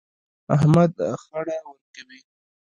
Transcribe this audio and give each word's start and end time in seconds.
احمد 0.55 0.91
خړه 1.21 1.57
ورکوي. 1.67 2.19